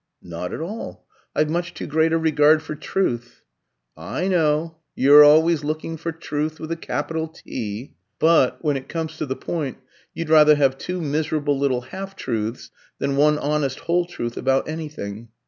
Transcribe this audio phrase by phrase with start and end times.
[0.23, 1.05] '""Not at all.
[1.35, 3.43] I've much too great a regard for truth."
[3.95, 4.77] "I know.
[4.95, 9.35] You're always looking for Truth, with a capital T; but, when it comes to the
[9.35, 9.77] point,
[10.15, 15.29] you'd rather have two miserable little half truths than one honest whole truth about anything.